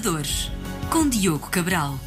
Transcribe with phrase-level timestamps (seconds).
[0.00, 0.50] Inovadores,
[0.90, 2.00] com Diogo Cabral.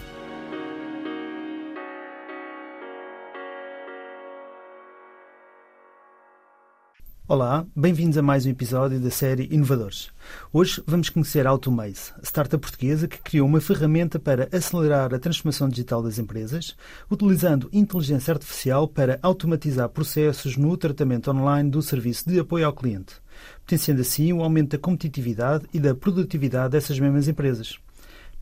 [7.27, 10.09] Olá, bem-vindos a mais um episódio da série Inovadores.
[10.51, 15.19] Hoje vamos conhecer a Automaze, a startup portuguesa que criou uma ferramenta para acelerar a
[15.19, 16.75] transformação digital das empresas,
[17.11, 23.15] utilizando inteligência artificial para automatizar processos no tratamento online do serviço de apoio ao cliente,
[23.61, 27.79] potenciando assim o aumento da competitividade e da produtividade dessas mesmas empresas.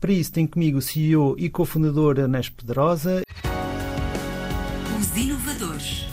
[0.02, 3.22] Para isso, tenho comigo o CEO e cofundador Ernesto Pedrosa.
[4.98, 6.08] Os Inovadores.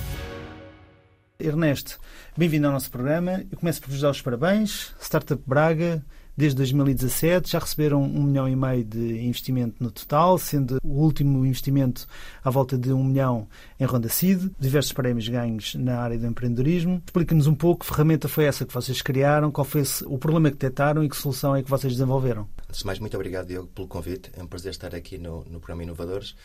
[1.39, 1.99] Ernesto,
[2.37, 3.43] bem-vindo ao nosso programa.
[3.51, 4.93] Eu começo por vos dar os parabéns.
[5.01, 6.05] Startup Braga,
[6.39, 11.45] desde 2017, já receberam um milhão e meio de investimento no total, sendo o último
[11.45, 12.07] investimento
[12.41, 13.45] à volta de um milhão
[13.77, 17.03] em Ronda Seed, diversos prémios ganhos na área do empreendedorismo.
[17.05, 20.55] Explica-nos um pouco que ferramenta foi essa que vocês criaram, qual foi o problema que
[20.55, 22.47] detectaram e que solução é que vocês desenvolveram.
[22.69, 24.31] Antes de mais, muito obrigado, Diogo, pelo convite.
[24.37, 26.35] É um prazer estar aqui no, no programa Inovadores.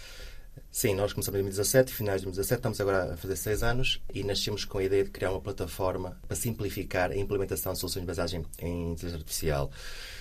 [0.70, 4.24] Sim, nós começamos em 2017, finais de 2017, estamos agora a fazer seis anos e
[4.24, 8.33] nascemos com a ideia de criar uma plataforma para simplificar a implementação de soluções baseadas
[8.33, 9.70] em inteligência artificial.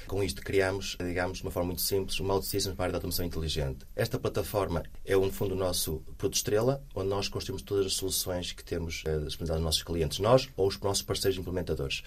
[0.05, 2.97] Com isto criamos, digamos, de uma forma muito simples, uma Systems para a área da
[2.97, 3.85] automação inteligente.
[3.95, 8.51] Esta plataforma é, no fundo, o nosso produto estrela, onde nós construímos todas as soluções
[8.51, 12.03] que temos uh, disponibilizadas aos nossos clientes, nós ou os nossos parceiros implementadores.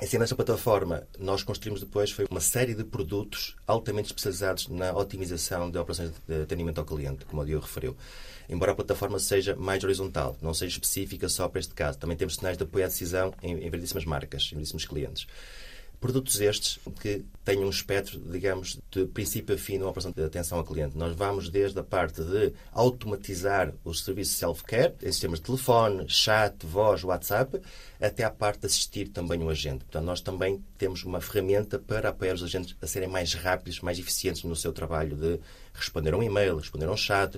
[0.00, 4.92] Em cima desta plataforma, nós construímos depois foi uma série de produtos altamente especializados na
[4.92, 7.96] otimização de operações de atendimento ao cliente, como o Diogo referiu.
[8.46, 12.34] Embora a plataforma seja mais horizontal, não seja específica só para este caso, também temos
[12.34, 15.26] sinais de apoio à decisão em, em variedíssimas marcas, em variedíssimos clientes.
[16.06, 20.56] Produtos estes que têm um espectro, digamos, de princípio a fim uma operação de atenção
[20.56, 20.96] ao cliente.
[20.96, 26.64] Nós vamos desde a parte de automatizar os serviços self-care, em sistemas de telefone, chat,
[26.64, 27.60] voz, WhatsApp,
[28.00, 29.84] até à parte de assistir também o agente.
[29.84, 33.98] Portanto, nós também temos uma ferramenta para apoiar os agentes a serem mais rápidos, mais
[33.98, 35.40] eficientes no seu trabalho de
[35.74, 37.36] responder a um e-mail, responder a um chat,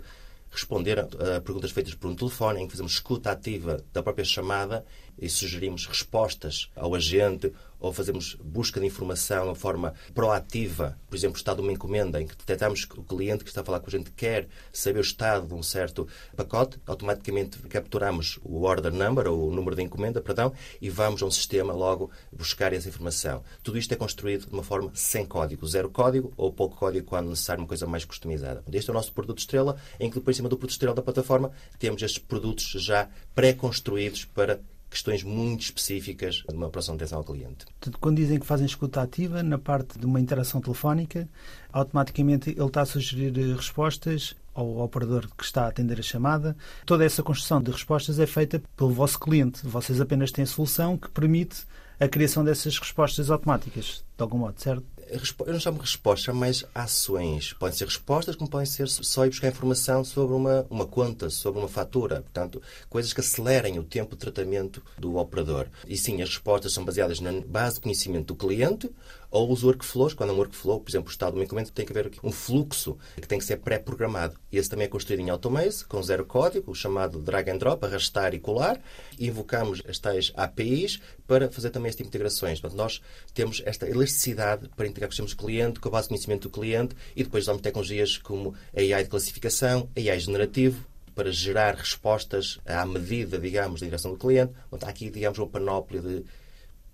[0.51, 4.85] responder a, perguntas feitas por um telefone, em que fazemos escuta ativa da própria chamada
[5.19, 11.37] e sugerimos respostas ao agente ou fazemos busca de informação de forma proativa, por exemplo,
[11.37, 13.81] o estado de uma encomenda, em que detectamos que o cliente que está a falar
[13.81, 18.93] com a gente quer saber o estado de um certo pacote, automaticamente capturamos o order
[18.93, 22.89] number, ou o número de encomenda, perdão, e vamos a um sistema logo buscar essa
[22.89, 23.43] informação.
[23.63, 27.31] Tudo isto é construído de uma forma sem código, zero código ou pouco código quando
[27.31, 28.65] necessário, uma coisa mais customizada.
[28.73, 31.03] Este é o nosso produto estrela, em que depois, em cima do produto estrela da
[31.03, 37.19] plataforma, temos estes produtos já pré-construídos para questões muito específicas de uma operação de atenção
[37.19, 37.67] ao cliente.
[38.01, 41.29] Quando dizem que fazem escuta ativa, na parte de uma interação telefónica,
[41.73, 46.57] automaticamente ele está a sugerir eh, respostas ao operador que está a atender a chamada.
[46.85, 49.61] Toda essa construção de respostas é feita pelo vosso cliente.
[49.65, 51.65] Vocês apenas têm a solução que permite
[52.01, 54.85] a criação dessas respostas automáticas, de algum modo, certo?
[55.11, 57.53] Eu não chamo resposta, mas ações.
[57.55, 61.61] Podem ser respostas, como podem ser só ir buscar informação sobre uma, uma conta, sobre
[61.61, 62.23] uma fatura.
[62.23, 65.67] Portanto, coisas que acelerem o tempo de tratamento do operador.
[65.87, 68.91] E sim, as respostas são baseadas na base de conhecimento do cliente
[69.31, 70.15] ou os workflows.
[70.15, 72.97] Quando é um workflow, por exemplo, o estado do encomenda tem que haver um fluxo
[73.17, 74.37] que tem que ser pré-programado.
[74.51, 78.35] Esse também é construído em Automate, com zero código, o chamado drag and drop, arrastar
[78.35, 78.81] e colar.
[79.19, 82.61] E invocamos as tais APIs para fazer também este tipo de integrações.
[82.61, 83.01] Portanto, nós
[83.35, 86.51] temos esta elasticidade para integrar com sistemas do cliente, com a base de conhecimento do
[86.51, 92.87] cliente e depois usamos tecnologias como AI de classificação, AI generativo, para gerar respostas à
[92.87, 94.53] medida, digamos, da interação do cliente.
[94.71, 96.25] Portanto, há aqui, digamos, uma panóplia de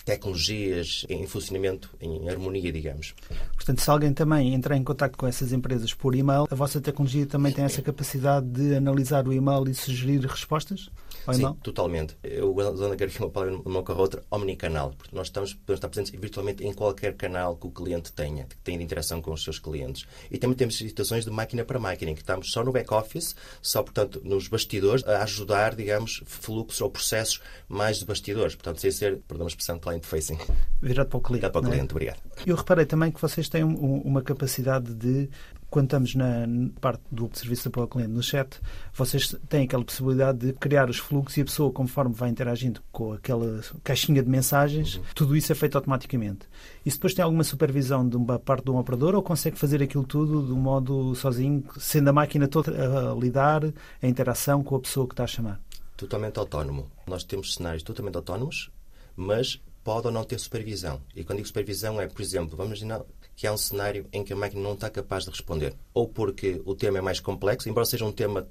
[0.04, 3.14] tecnologias em funcionamento, em harmonia, digamos.
[3.54, 7.26] Portanto, se alguém também entrar em contato com essas empresas por e-mail, a vossa tecnologia
[7.26, 10.90] também tem essa capacidade de analisar o e-mail e sugerir respostas?
[11.32, 11.54] Sim, não?
[11.54, 12.16] totalmente.
[12.22, 14.92] Eu usando aqui uma palavra uma com a outra, omnicanal.
[14.96, 18.56] Porque nós estamos, podemos estar presentes virtualmente em qualquer canal que o cliente tenha, que
[18.58, 20.06] tenha de interação com os seus clientes.
[20.30, 23.82] E também temos situações de máquina para máquina, em que estamos só no back-office, só,
[23.82, 28.54] portanto, nos bastidores, a ajudar, digamos, fluxos ou processos mais de bastidores.
[28.54, 30.38] Portanto, sem ser, perdão a expressão, client-facing.
[30.80, 31.40] Virado para o cliente.
[31.40, 31.70] Virado para o é?
[31.70, 31.94] cliente, é?
[31.94, 32.18] obrigado.
[32.46, 35.28] Eu reparei também que vocês têm uma capacidade de
[35.70, 36.46] quando estamos na
[36.80, 38.60] parte do serviço de apoio ao cliente no chat,
[38.92, 43.12] vocês têm aquela possibilidade de criar os fluxos e a pessoa, conforme vai interagindo com
[43.12, 45.02] aquela caixinha de mensagens, uhum.
[45.16, 46.46] tudo isso é feito automaticamente.
[46.86, 50.04] Isso depois tem alguma supervisão de uma parte de um operador ou consegue fazer aquilo
[50.04, 53.64] tudo de um modo sozinho, sendo a máquina toda a lidar
[54.00, 55.60] a interação com a pessoa que está a chamar?
[55.96, 56.86] Totalmente autónomo.
[57.04, 58.70] Nós temos cenários totalmente autónomos,
[59.16, 61.00] mas pode ou não ter supervisão.
[61.14, 63.04] E quando digo supervisão é, por exemplo, vamos imaginar
[63.36, 65.74] que há um cenário em que a máquina não está capaz de responder.
[65.92, 68.48] Ou porque o tema é mais complexo, embora seja um tema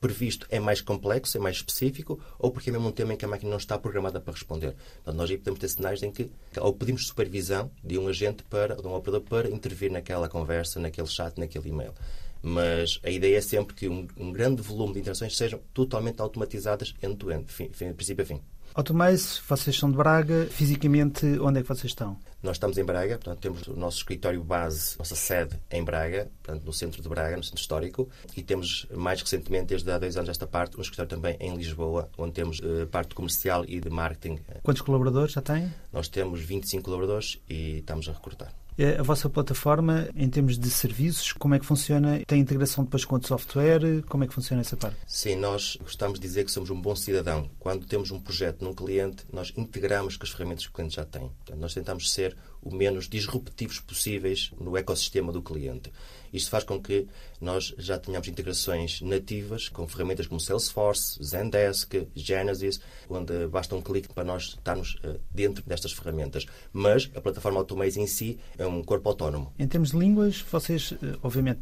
[0.00, 3.24] previsto é mais complexo, é mais específico, ou porque é mesmo um tema em que
[3.24, 4.74] a máquina não está programada para responder.
[4.96, 6.30] Portanto, nós aí podemos ter cenários em que
[6.60, 11.06] ou pedimos supervisão de um agente para, de um operador para intervir naquela conversa, naquele
[11.06, 11.94] chat, naquele e-mail.
[12.42, 16.94] Mas a ideia é sempre que um, um grande volume de interações sejam totalmente automatizadas
[17.02, 18.40] end-to-end, -end, princípio a fim.
[18.76, 20.48] Automaze, vocês são de Braga.
[20.50, 22.18] Fisicamente, onde é que vocês estão?
[22.42, 26.64] Nós estamos em Braga, portanto, temos o nosso escritório base, nossa sede em Braga, portanto,
[26.64, 30.28] no centro de Braga, no centro histórico, e temos mais recentemente, desde há dois anos
[30.28, 34.40] esta parte, um escritório também em Lisboa, onde temos uh, parte comercial e de marketing.
[34.64, 35.72] Quantos colaboradores já têm?
[35.92, 38.52] Nós temos 25 colaboradores e estamos a recrutar.
[38.98, 42.20] A vossa plataforma, em termos de serviços, como é que funciona?
[42.26, 44.02] Tem integração depois com outro software?
[44.08, 44.96] Como é que funciona essa parte?
[45.06, 47.48] Sim, nós gostamos de dizer que somos um bom cidadão.
[47.60, 51.04] Quando temos um projeto num cliente, nós integramos com as ferramentas que o cliente já
[51.04, 51.22] tem.
[51.22, 55.92] Portanto, nós tentamos ser o menos disruptivos possíveis no ecossistema do cliente.
[56.32, 57.06] Isto faz com que
[57.40, 64.12] nós já tenhamos integrações nativas com ferramentas como Salesforce, Zendesk, Genesis, onde basta um clique
[64.12, 66.44] para nós estarmos uh, dentro destas ferramentas.
[66.72, 69.52] Mas a plataforma Automate em si é um corpo autónomo.
[69.56, 71.60] Em termos de línguas, vocês, eh, obviamente,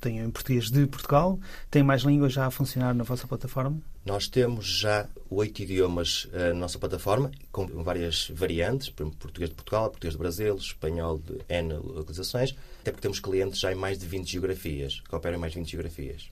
[0.00, 1.40] têm em português de Portugal,
[1.70, 3.82] têm mais línguas já a funcionar na vossa plataforma?
[4.08, 9.90] Nós temos já oito idiomas uh, na nossa plataforma, com várias variantes, português de Portugal,
[9.90, 14.06] português do Brasil, espanhol de N localizações, até porque temos clientes já em mais de
[14.06, 16.30] 20 geografias, que operam em mais de 20 geografias.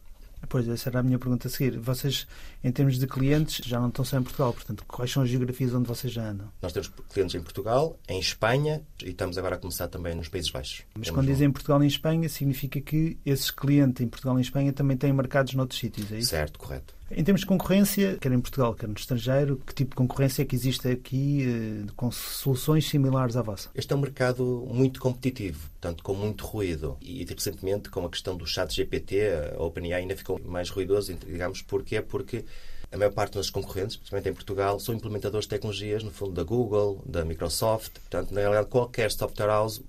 [0.49, 1.79] Pois, essa era a minha pergunta a seguir.
[1.79, 2.27] Vocês,
[2.65, 5.75] em termos de clientes, já não estão só em Portugal, portanto, quais são as geografias
[5.75, 6.51] onde vocês já andam?
[6.63, 10.51] Nós temos clientes em Portugal, em Espanha e estamos agora a começar também nos Países
[10.51, 10.83] Baixos.
[10.95, 14.41] Mas temos quando dizem Portugal e em Espanha, significa que esses clientes em Portugal e
[14.41, 16.31] Espanha também têm mercados noutros sítios, é isso?
[16.31, 16.96] Certo, correto.
[17.09, 20.45] Em termos de concorrência, quer em Portugal, quer no estrangeiro, que tipo de concorrência é
[20.45, 23.71] que existe aqui eh, com soluções similares à vossa?
[23.77, 26.97] Este é um mercado muito competitivo, portanto, com muito ruído.
[27.01, 29.21] E recentemente, com a questão do chat GPT,
[29.57, 32.01] a OpenAI ainda ficou mais ruidoso, digamos, porquê?
[32.01, 32.45] Porque
[32.91, 36.43] a maior parte dos concorrentes, principalmente em Portugal, são implementadores de tecnologias, no fundo, da
[36.43, 38.01] Google, da Microsoft.
[38.01, 39.81] Portanto, na realidade, qualquer software house,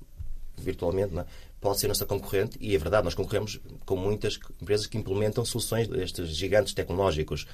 [0.55, 1.25] virtualmente, não é?
[1.67, 5.85] Pode ser nossa concorrente, e é verdade, nós concorremos com muitas empresas que implementam soluções
[5.87, 7.45] destes gigantes tecnológicos.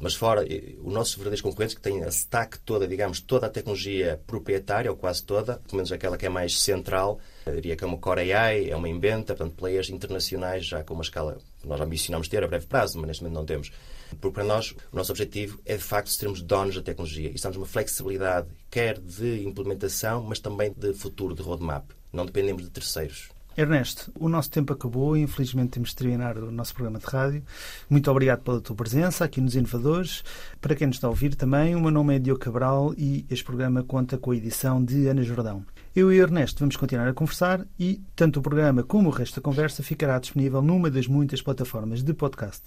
[0.00, 0.46] Mas fora,
[0.82, 4.96] os nossos verdadeiros concorrentes que têm a stack toda, digamos, toda a tecnologia proprietária, ou
[4.96, 8.32] quase toda, pelo menos aquela que é mais central, eu diria que é uma Core
[8.32, 12.42] AI, é uma Inventa, portanto, players internacionais já com uma escala que nós ambicionamos ter
[12.42, 13.72] a breve prazo, mas neste momento não temos.
[14.20, 17.56] Porque para nós, o nosso objetivo é de facto sermos donos da tecnologia e estamos
[17.56, 21.90] uma flexibilidade, quer de implementação, mas também de futuro, de roadmap.
[22.12, 23.28] Não dependemos de terceiros.
[23.56, 27.42] Ernesto, o nosso tempo acabou e infelizmente temos de terminar o nosso programa de rádio.
[27.88, 30.22] Muito obrigado pela tua presença aqui nos Inovadores.
[30.60, 33.44] Para quem nos está a ouvir também, o meu nome é Diogo Cabral e este
[33.44, 35.64] programa conta com a edição de Ana Jordão.
[35.94, 39.42] Eu e Ernesto vamos continuar a conversar e tanto o programa como o resto da
[39.42, 42.62] conversa ficará disponível numa das muitas plataformas de podcast.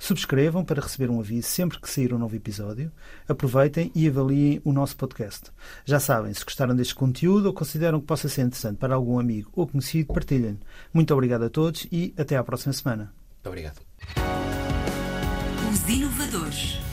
[0.00, 2.90] Subscrevam para receber um aviso sempre que sair um novo episódio.
[3.28, 5.52] Aproveitem e avaliem o nosso podcast.
[5.84, 9.50] Já sabem, se gostaram deste conteúdo ou consideram que possa ser interessante para algum amigo
[9.54, 10.58] ou conhecido, partilhem.
[10.92, 13.12] Muito obrigado a todos e até à próxima semana.
[13.34, 13.80] Muito obrigado.
[15.70, 16.89] Os inovadores.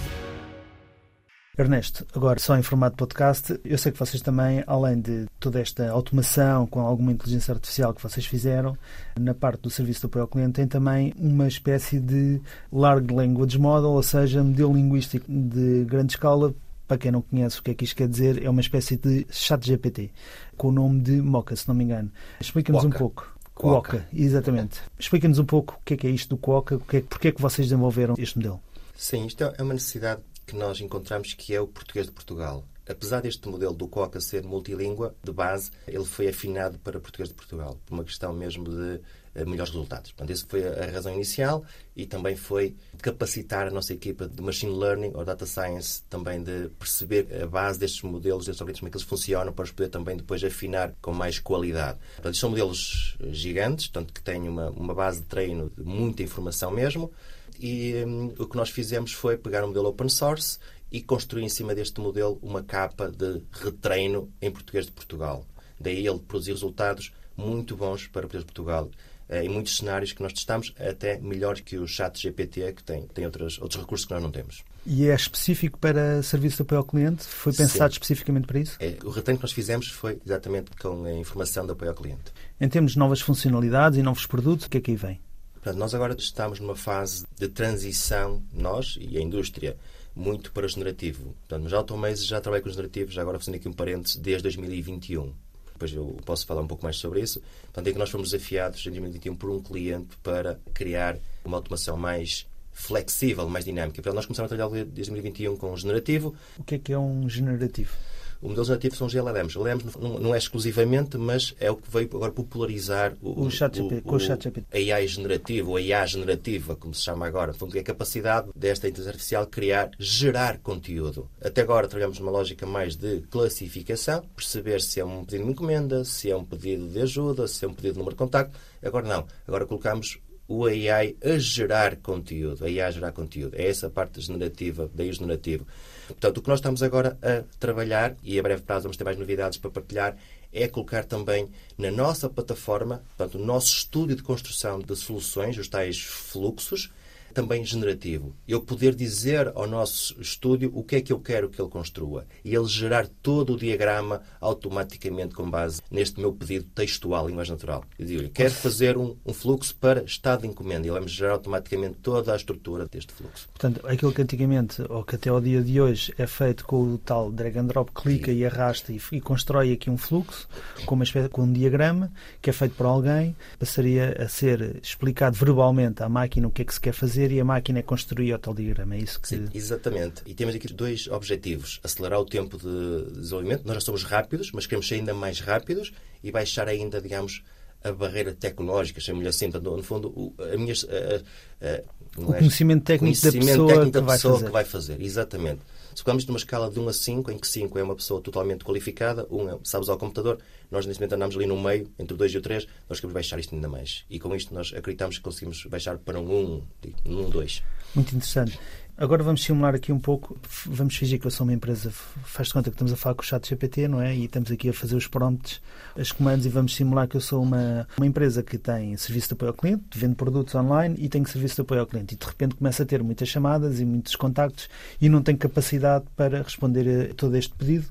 [1.57, 5.89] Ernesto, agora só em formato podcast, eu sei que vocês também, além de toda esta
[5.89, 8.77] automação com alguma inteligência artificial que vocês fizeram,
[9.19, 12.39] na parte do serviço de apoio ao cliente, têm também uma espécie de
[12.71, 16.54] Large Language Model, ou seja, modelo linguístico de grande escala.
[16.88, 19.25] Para quem não conhece o que é que isto quer dizer, é uma espécie de
[19.31, 20.11] chat GPT,
[20.56, 22.11] com o nome de Mocha, se não me engano.
[22.40, 23.35] Explica-nos um pouco.
[23.56, 24.80] Quokka, exatamente.
[24.99, 27.68] Explica-nos um pouco o que é que é isto do Quokka, porque é que vocês
[27.68, 28.61] desenvolveram este modelo.
[28.95, 32.63] Sim, isto é uma necessidade que nós encontramos que é o português de Portugal.
[32.87, 37.35] Apesar deste modelo do Coca ser multilíngua, de base, ele foi afinado para português de
[37.35, 39.01] Portugal, por uma questão mesmo de
[39.35, 40.13] uh, melhores resultados.
[40.13, 44.71] Portanto, essa foi a razão inicial e também foi capacitar a nossa equipa de Machine
[44.71, 48.92] Learning ou Data Science também de perceber a base destes modelos, destes algoritmos, como é
[48.92, 51.99] que eles funcionam, para os poder também depois afinar com mais qualidade.
[52.16, 56.71] Portanto, são modelos gigantes, portanto, que têm uma, uma base de treino de muita informação
[56.71, 57.11] mesmo,
[57.59, 60.59] e um, o que nós fizemos foi pegar um modelo open source
[60.92, 65.45] e construir em cima deste modelo uma capa de retreino em português de Portugal.
[65.80, 68.90] Daí ele produzir resultados muito bons para o português de Portugal.
[69.30, 73.07] Eh, em muitos cenários que nós testamos, até melhores que o chat GPT, que tem,
[73.07, 74.64] tem outros, outros recursos que nós não temos.
[74.85, 77.26] E é específico para serviço de apoio ao cliente?
[77.26, 77.95] Foi pensado Sim.
[77.95, 78.78] especificamente para isso?
[78.80, 82.31] É, o retreino que nós fizemos foi exatamente com a informação de apoio ao cliente.
[82.59, 85.19] Em termos de novas funcionalidades e novos produtos, o que é que aí vem?
[85.61, 89.78] Portanto, nós agora estamos numa fase de transição, nós e a indústria,
[90.16, 91.35] muito para o generativo.
[91.47, 94.44] Portanto, nos Automaze já trabalho com os generativos, já agora fazendo aqui um parênteses, desde
[94.44, 95.33] 2021.
[95.73, 97.42] depois eu posso falar um pouco mais sobre isso.
[97.64, 101.95] Portanto, é que nós fomos desafiados em 2021 por um cliente para criar uma automação
[101.95, 103.95] mais flexível, mais dinâmica.
[103.95, 106.35] Portanto, nós começamos a trabalhar desde 2021 com um generativo.
[106.57, 107.95] O que é que é um generativo?
[108.41, 109.57] O modelo generativo são os LLMs.
[109.57, 114.01] LLMs não é exclusivamente, mas é o que veio agora popularizar o, o, chat o,
[114.01, 114.51] com o, chat.
[114.71, 117.53] AI generativo, o AI generativa, como se chama agora.
[117.53, 121.29] Fundo, é a capacidade desta inteligência artificial criar, gerar conteúdo.
[121.41, 126.03] Até agora trabalhamos numa lógica mais de classificação, perceber se é um pedido de encomenda,
[126.06, 128.57] se é um pedido de ajuda, se é um pedido de número de contacto.
[128.83, 129.25] Agora não.
[129.47, 132.63] Agora colocamos o AI a gerar conteúdo.
[132.63, 133.56] A AI a gerar conteúdo.
[133.56, 135.65] É essa parte generativa, daí o generativo.
[136.07, 139.18] Portanto, o que nós estamos agora a trabalhar, e a breve prazo vamos ter mais
[139.18, 140.18] novidades para partilhar,
[140.54, 145.68] é colocar também na nossa plataforma, portanto, o nosso estúdio de construção de soluções, os
[145.68, 146.90] tais fluxos,
[147.37, 148.35] também generativo.
[148.47, 152.25] Eu poder dizer ao nosso estúdio o que é que eu quero que ele construa
[152.44, 157.83] e ele gerar todo o diagrama automaticamente com base neste meu pedido textual, linguagem natural.
[157.99, 161.33] Eu digo quero fazer um, um, fluxo para estado de encomenda e ele vai gerar
[161.33, 163.47] automaticamente toda a estrutura deste fluxo.
[163.49, 166.97] Portanto, aquilo que antigamente, ou que até ao dia de hoje, é feito com o
[166.97, 168.37] tal drag and drop, clica Sim.
[168.39, 170.47] e arrasta e, e, constrói aqui um fluxo,
[170.87, 175.35] com, uma espécie, com um diagrama, que é feito por alguém, passaria a ser explicado
[175.35, 177.81] verbalmente à máquina o que é que se quer fazer fazer e a máquina é
[177.81, 178.95] construir o tal diagrama.
[178.95, 179.27] É isso que.
[179.27, 180.21] Sim, exatamente.
[180.25, 183.65] E temos aqui dois objetivos: acelerar o tempo de desenvolvimento.
[183.65, 185.91] Nós já somos rápidos, mas queremos ser ainda mais rápidos
[186.23, 187.43] e baixar ainda, digamos,
[187.83, 189.51] a barreira tecnológica, chamemos-lhe assim.
[189.51, 190.73] Portanto, no fundo, a minha.
[190.73, 194.65] A, a, o conhecimento técnico conhecimento da pessoa, técnico da que, pessoa vai que vai
[194.65, 195.01] fazer.
[195.01, 195.61] Exatamente.
[195.97, 198.63] Se ficamos numa escala de 1 a 5, em que 5 é uma pessoa totalmente
[198.63, 200.37] qualificada, 1 é, sabes ao computador,
[200.69, 203.16] nós nesse momento andamos ali no meio, entre o 2 e o 3, nós queremos
[203.16, 204.06] baixar isto ainda mais.
[204.07, 206.61] E com isto nós acreditamos que conseguimos baixar para um
[207.04, 207.63] 1, um 2.
[207.95, 208.59] Muito interessante.
[208.99, 210.35] Agora vamos simular aqui um pouco,
[210.66, 213.21] vamos fingir que eu sou uma empresa, faz de conta que estamos a falar com
[213.21, 214.16] o chat GPT, não é?
[214.16, 215.61] E estamos aqui a fazer os prompts,
[215.95, 219.33] as comandos e vamos simular que eu sou uma, uma empresa que tem serviço de
[219.35, 222.16] apoio ao cliente, vende produtos online e tem serviço de apoio ao cliente.
[222.16, 224.68] E de repente começa a ter muitas chamadas e muitos contactos
[224.99, 227.85] e não tem capacidade para responder a todo este pedido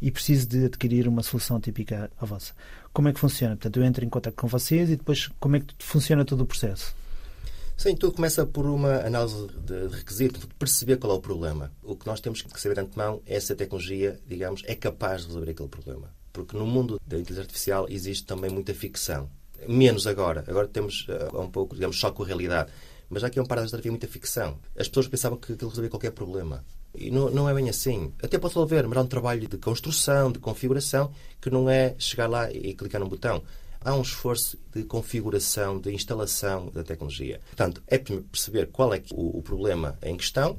[0.00, 2.52] e preciso de adquirir uma solução típica à vossa.
[2.92, 3.56] Como é que funciona?
[3.56, 6.46] Portanto, eu entro em contato com vocês e depois como é que funciona todo o
[6.46, 7.01] processo?
[7.76, 11.72] Sim, tudo começa por uma análise de requisito, de perceber qual é o problema.
[11.82, 15.22] O que nós temos que saber de antemão é se a tecnologia, digamos, é capaz
[15.22, 16.08] de resolver aquele problema.
[16.32, 19.28] Porque no mundo da inteligência artificial existe também muita ficção.
[19.66, 20.44] Menos agora.
[20.46, 22.70] Agora temos uh, um pouco, digamos, choque com a realidade.
[23.10, 24.58] Mas já aqui é um paradas havia muita ficção.
[24.76, 26.64] As pessoas pensavam que aquilo resolvia qualquer problema.
[26.94, 28.12] E não, não é bem assim.
[28.22, 32.28] Até pode resolver, mas há um trabalho de construção, de configuração, que não é chegar
[32.28, 33.42] lá e clicar num botão
[33.84, 37.40] há um esforço de configuração, de instalação da tecnologia.
[37.46, 40.58] Portanto, é perceber qual é o, o problema em questão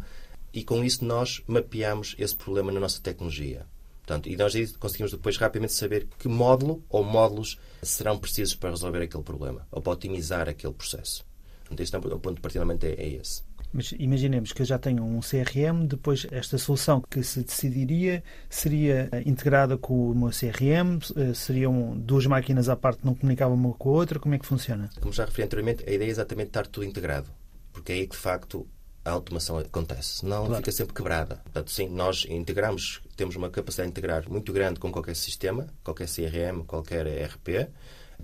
[0.54, 3.66] e com isso nós mapeamos esse problema na nossa tecnologia.
[4.06, 9.02] Portanto, e nós conseguimos depois rapidamente saber que módulo ou módulos serão precisos para resolver
[9.02, 11.26] aquele problema ou para otimizar aquele processo.
[11.60, 13.44] Portanto, este é um ponto de é, é esse.
[13.74, 19.10] Mas imaginemos que eu já tenho um CRM, depois esta solução que se decidiria seria
[19.12, 23.56] eh, integrada com o meu CRM, eh, seriam duas máquinas à parte que não comunicavam
[23.56, 24.90] uma com a outra, como é que funciona?
[25.02, 27.32] Como já referi anteriormente, a ideia é exatamente estar tudo integrado,
[27.72, 28.68] porque é aí que de facto
[29.04, 30.58] a automação acontece, senão claro.
[30.58, 31.38] fica sempre quebrada.
[31.44, 36.08] Portanto, sim, nós integramos, temos uma capacidade de integrar muito grande com qualquer sistema, qualquer
[36.08, 37.70] CRM, qualquer ERP.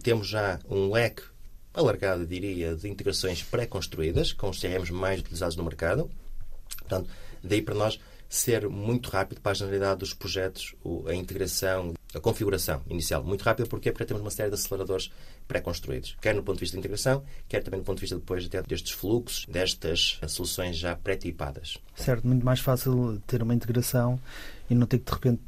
[0.01, 1.23] Temos já um leque
[1.73, 6.09] alargada, diria, de integrações pré-construídas, com os CRMs mais utilizados no mercado.
[6.79, 7.09] Portanto,
[7.43, 7.99] daí para nós
[8.29, 10.75] ser muito rápido para a generalidade dos projetos,
[11.07, 13.23] a integração, a configuração inicial.
[13.23, 15.11] Muito rápido porque, porque temos uma série de aceleradores
[15.47, 18.45] pré-construídos, quer no ponto de vista de integração, quer também do ponto de vista depois
[18.45, 21.79] até destes fluxos, destas soluções já pré-tipadas.
[21.95, 24.19] Certo, muito mais fácil ter uma integração
[24.69, 25.41] e não ter que de repente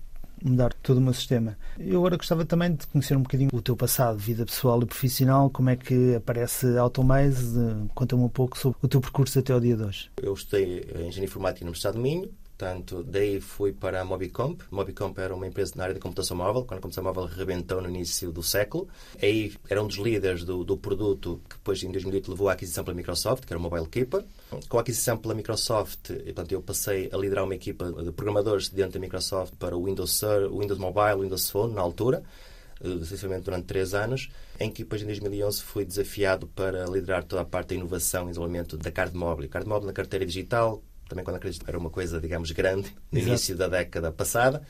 [0.43, 1.57] mudar todo o meu sistema.
[1.79, 5.49] Eu agora gostava também de conhecer um bocadinho o teu passado, vida pessoal e profissional,
[5.49, 7.59] como é que aparece Automaze,
[7.93, 10.11] conta-me um pouco sobre o teu percurso até ao dia de hoje.
[10.21, 12.29] Eu estudei Engenharia Informática no Estado de Minho,
[12.61, 14.61] Portanto, daí fui para a Mobicomp.
[14.69, 17.89] Mobicomp era uma empresa na área de computação móvel, quando a computação móvel rebentou no
[17.89, 18.87] início do século.
[19.19, 22.83] Aí era um dos líderes do, do produto que depois, em 2008, levou à aquisição
[22.83, 24.23] pela Microsoft, que era o Mobile Keeper.
[24.69, 28.93] Com a aquisição pela Microsoft, portanto, eu passei a liderar uma equipa de programadores dentro
[28.93, 32.21] da Microsoft para o Windows, o Windows Mobile, Windows Phone, na altura
[33.01, 37.45] essencialmente durante três anos, em que depois em 2011 fui desafiado para liderar toda a
[37.45, 39.47] parte da inovação e desenvolvimento da card móvel.
[39.47, 43.19] Card móvel na carteira digital, também quando a crise era uma coisa, digamos, grande, no
[43.19, 43.29] Exato.
[43.29, 44.61] início da década passada.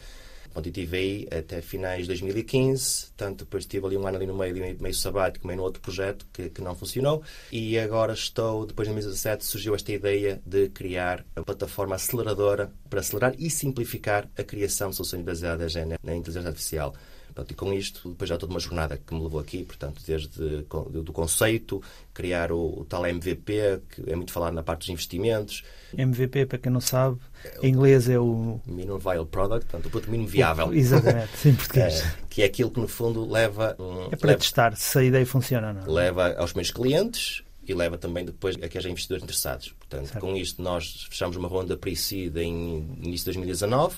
[0.51, 4.25] Pronto, e tive aí até finais de 2015, tanto depois tive ali um ano ali
[4.25, 7.23] no meio, meio sabático, meio no outro projeto que, que não funcionou.
[7.51, 12.99] E agora estou, depois de 2017, surgiu esta ideia de criar uma plataforma aceleradora para
[12.99, 16.93] acelerar e simplificar a criação de soluções baseadas na inteligência artificial.
[17.33, 20.65] Portanto, e com isto, depois já toda uma jornada que me levou aqui, portanto, desde
[20.67, 21.81] do conceito,
[22.13, 25.63] criar o, o tal MVP, que é muito falado na parte dos investimentos.
[25.97, 27.19] MVP, para quem não sabe,
[27.61, 28.59] em inglês é o...
[28.65, 30.73] Minimum Viable Product, portanto, o produto mínimo viável.
[30.73, 32.01] Exatamente, em português.
[32.01, 33.75] É, que é aquilo que, no fundo, leva...
[33.79, 35.93] Um, é para leva, testar se a ideia funciona ou não.
[35.93, 39.73] Leva aos meus clientes e leva também depois a que haja investidores interessados.
[39.79, 40.19] Portanto, certo.
[40.19, 43.95] com isto nós fechamos uma ronda pre-seed em início de 2019.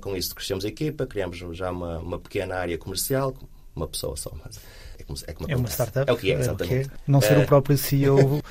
[0.00, 3.34] Com isso crescemos a equipa, criamos já uma, uma pequena área comercial,
[3.74, 4.60] uma pessoa só, mas
[4.98, 6.08] é como, é, como é uma startup.
[6.08, 6.74] É o que é, exatamente.
[6.74, 6.98] É o que é.
[7.06, 7.38] Não ser é...
[7.38, 8.42] o próprio CEO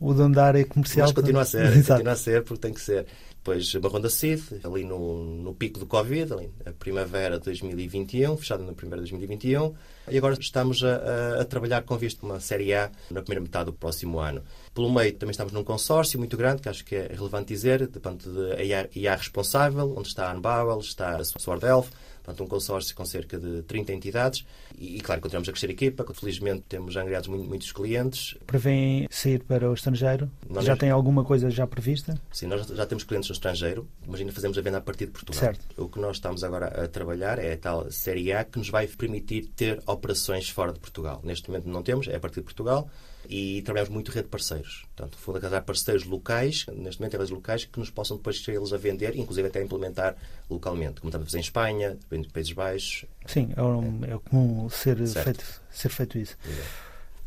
[0.00, 1.06] o dono da área comercial.
[1.06, 3.06] Mas continua a ser, continua a ser porque tem que ser.
[3.48, 8.36] Depois uma ronda CID, ali no, no pico do Covid, ali na primavera de 2021,
[8.36, 9.74] fechada na primavera de 2021.
[10.10, 13.64] E agora estamos a, a, a trabalhar com visto uma Série A na primeira metade
[13.66, 14.42] do próximo ano.
[14.74, 17.98] Pelo meio também estamos num consórcio muito grande, que acho que é relevante dizer, de,
[17.98, 21.88] de IA, IA responsável, onde está a Unbubble, está a Sword Elf,
[22.28, 24.44] portanto, um consórcio com cerca de 30 entidades.
[24.78, 28.36] E, claro, continuamos a crescer a equipa, felizmente temos já angriados muitos clientes.
[28.46, 30.30] Prevêem sair para o estrangeiro?
[30.48, 32.20] Nós já tem alguma coisa já prevista?
[32.32, 35.12] Sim, nós já temos clientes no estrangeiro, mas ainda fazemos a venda a partir de
[35.12, 35.40] Portugal.
[35.40, 35.82] Certo.
[35.82, 38.86] O que nós estamos agora a trabalhar é a tal Série A que nos vai
[38.86, 41.20] permitir ter operações fora de Portugal.
[41.24, 42.88] Neste momento não temos, é a partir de Portugal
[43.28, 44.86] e trabalhamos muito rede de parceiros.
[44.96, 48.54] Portanto, fundo a casar parceiros locais, neste momento empresas locais, que nos possam depois ser
[48.54, 50.16] eles a vender, inclusive até a implementar
[50.48, 51.98] localmente, como estamos a fazer em Espanha,
[52.32, 53.04] Países Baixos.
[53.26, 56.36] Sim, é, um, é comum ser feito, ser feito isso.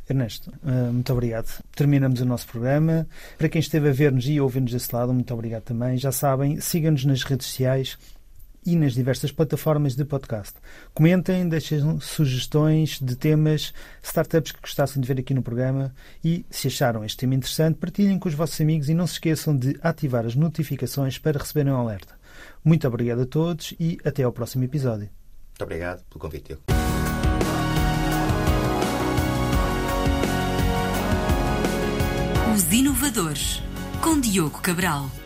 [0.10, 1.63] Ernesto, eh, muito obrigado.
[1.75, 3.08] Terminamos o nosso programa.
[3.38, 5.98] Para quem esteve a ver-nos e ouvir-nos desse lado, muito obrigado também.
[5.98, 7.98] Já sabem, sigam-nos nas redes sociais
[8.65, 10.53] e nas diversas plataformas de podcast.
[10.94, 16.68] Comentem, deixem sugestões de temas, startups que gostassem de ver aqui no programa e, se
[16.68, 20.25] acharam este tema interessante, partilhem com os vossos amigos e não se esqueçam de ativar
[20.25, 22.13] as notificações para receberem um alerta.
[22.63, 25.10] Muito obrigado a todos e até ao próximo episódio.
[25.50, 26.58] Muito obrigado pelo convite.
[32.53, 33.62] Os Inovadores,
[34.01, 35.20] com Diogo Cabral.